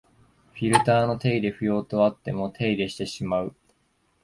[0.53, 3.55] フィルターの手入れ不要とあっても手入れしてしまう